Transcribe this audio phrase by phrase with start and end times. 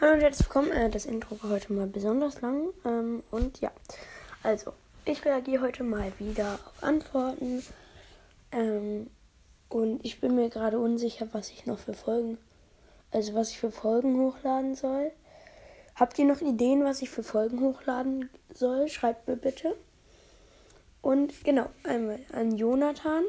[0.00, 0.70] Hallo und herzlich willkommen.
[0.70, 2.68] Äh, das Intro war heute mal besonders lang.
[2.84, 3.72] Ähm, und ja,
[4.42, 4.72] also,
[5.04, 7.64] ich reagiere heute mal wieder auf Antworten.
[8.52, 9.10] Ähm,
[9.68, 12.38] und ich bin mir gerade unsicher, was ich noch für Folgen,
[13.10, 15.12] also was ich für Folgen hochladen soll.
[15.94, 18.88] Habt ihr noch Ideen, was ich für Folgen hochladen soll?
[18.88, 19.74] Schreibt mir bitte.
[21.02, 23.24] Und genau, einmal an Jonathan.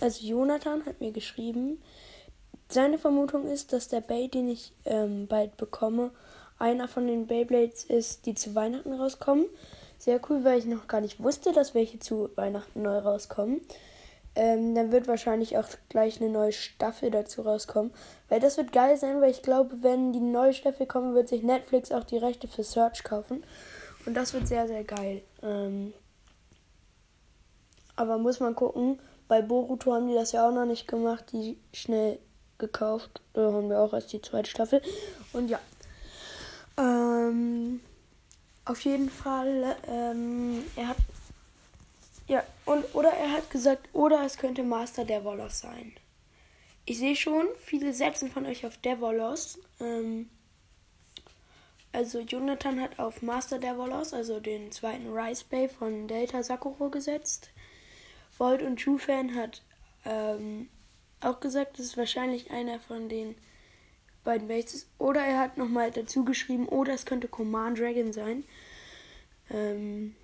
[0.00, 1.80] Also Jonathan hat mir geschrieben,
[2.68, 6.10] seine Vermutung ist, dass der Bay, den ich ähm, bald bekomme,
[6.58, 9.46] einer von den Beyblades ist, die zu Weihnachten rauskommen.
[9.98, 13.60] Sehr cool, weil ich noch gar nicht wusste, dass welche zu Weihnachten neu rauskommen.
[14.34, 17.92] Ähm, dann wird wahrscheinlich auch gleich eine neue Staffel dazu rauskommen.
[18.28, 21.42] Weil das wird geil sein, weil ich glaube, wenn die neue Staffel kommt, wird sich
[21.42, 23.44] Netflix auch die Rechte für Search kaufen.
[24.06, 25.22] Und das wird sehr, sehr geil.
[25.42, 25.92] Ähm,
[27.96, 29.00] aber muss man gucken.
[29.28, 31.26] Bei Boruto haben die das ja auch noch nicht gemacht.
[31.32, 32.18] Die schnell
[32.58, 33.20] gekauft.
[33.34, 34.80] Da haben wir auch erst die zweite Staffel.
[35.32, 35.58] Und ja.
[36.78, 37.80] Ähm,
[38.64, 40.96] auf jeden Fall, ähm, er hat.
[42.28, 42.42] Ja,
[42.72, 45.92] und oder er hat gesagt, oder es könnte Master Devolos sein.
[46.84, 49.58] Ich sehe schon, viele setzen von euch auf Devolos.
[49.80, 50.28] Ähm,
[51.92, 57.50] also Jonathan hat auf Master Devolos, also den zweiten Rice Bay von Delta Sakuro gesetzt.
[58.38, 59.62] Volt und True Fan hat
[60.04, 60.68] ähm,
[61.20, 63.36] auch gesagt, das ist wahrscheinlich einer von den
[64.24, 64.88] beiden Bases.
[64.98, 68.44] Oder er hat nochmal dazu geschrieben, oder es könnte Command Dragon sein.
[69.50, 70.16] Ähm,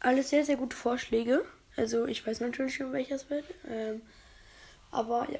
[0.00, 1.44] alles sehr, sehr gute Vorschläge.
[1.76, 3.44] Also ich weiß natürlich schon, welches wird.
[3.68, 4.02] Ähm,
[4.90, 5.38] aber ja.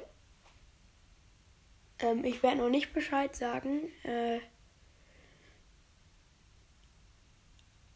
[1.99, 3.91] Ähm, ich werde noch nicht Bescheid sagen.
[4.03, 4.39] Äh,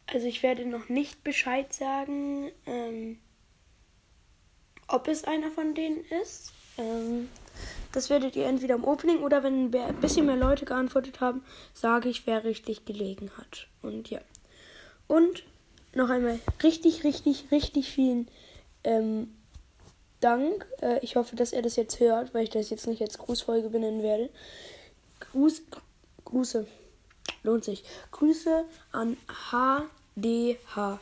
[0.06, 3.18] also ich werde noch nicht Bescheid sagen, ähm,
[4.88, 6.52] ob es einer von denen ist.
[6.78, 7.28] Ähm,
[7.92, 12.08] das werdet ihr entweder im Opening oder wenn ein bisschen mehr Leute geantwortet haben, sage
[12.08, 13.68] ich, wer richtig gelegen hat.
[13.82, 14.20] Und ja.
[15.06, 15.44] Und
[15.94, 18.28] noch einmal richtig, richtig, richtig vielen
[18.84, 19.34] ähm,
[20.20, 20.66] Dank.
[20.80, 23.68] Äh, ich hoffe, dass er das jetzt hört, weil ich das jetzt nicht als Grußfolge
[23.68, 24.30] benennen werde.
[25.20, 25.62] Gruß,
[26.24, 26.66] Grüße.
[27.42, 27.84] Lohnt sich.
[28.10, 31.00] Grüße an HDH.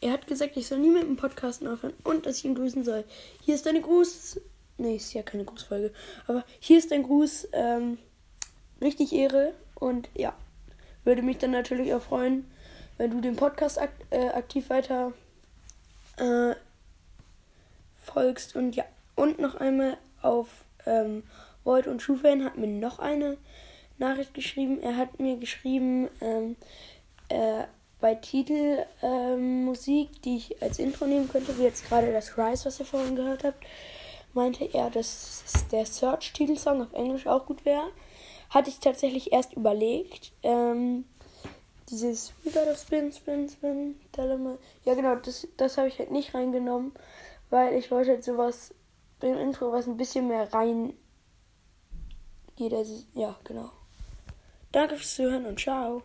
[0.00, 2.84] Er hat gesagt, ich soll nie mit dem Podcasten aufhören und dass ich ihn grüßen
[2.84, 3.04] soll.
[3.42, 4.40] Hier ist deine Gruß.
[4.78, 5.92] Nee, ist ja keine Grußfolge.
[6.26, 7.48] Aber hier ist dein Gruß.
[7.52, 7.98] Ähm,
[8.80, 9.52] richtig Ehre.
[9.74, 10.34] Und ja,
[11.04, 12.50] würde mich dann natürlich auch freuen,
[13.00, 15.14] wenn du den Podcast ak äh, aktiv weiter
[16.18, 16.54] äh,
[18.04, 18.54] folgst.
[18.54, 18.84] Und ja,
[19.16, 20.48] und noch einmal auf
[20.84, 21.22] ähm,
[21.64, 23.38] Void und True hat mir noch eine
[23.96, 24.82] Nachricht geschrieben.
[24.82, 26.56] Er hat mir geschrieben, ähm,
[27.30, 27.64] äh,
[28.02, 32.80] bei Titelmusik, ähm, die ich als Intro nehmen könnte, wie jetzt gerade das Rise, was
[32.80, 33.64] ihr vorhin gehört habt,
[34.34, 37.92] meinte er, dass der Search-Titelsong auf Englisch auch gut wäre.
[38.50, 40.32] Hatte ich tatsächlich erst überlegt.
[40.42, 41.06] Ähm,
[41.90, 44.58] dieses We gotta spin, spin, spin, dilemma.
[44.84, 46.92] Ja, genau, das, das habe ich halt nicht reingenommen,
[47.50, 48.74] weil ich wollte halt sowas
[49.20, 50.94] im Intro, was ein bisschen mehr rein
[52.56, 52.72] geht.
[52.72, 53.70] Also, ja, genau.
[54.72, 55.98] Danke fürs Zuhören und ciao.